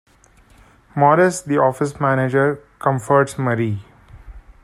[0.95, 3.83] Morris, the office manager, comforts Marie.